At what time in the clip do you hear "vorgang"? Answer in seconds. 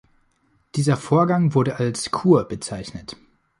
0.97-1.53